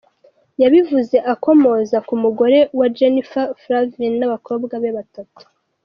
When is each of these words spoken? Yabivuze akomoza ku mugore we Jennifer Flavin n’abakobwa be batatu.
Yabivuze 0.61 1.17
akomoza 1.33 1.97
ku 2.07 2.13
mugore 2.23 2.57
we 2.77 2.85
Jennifer 2.97 3.45
Flavin 3.61 4.13
n’abakobwa 4.17 4.73
be 4.81 4.91
batatu. 4.99 5.43